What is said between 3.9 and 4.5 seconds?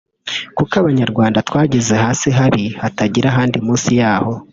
yaho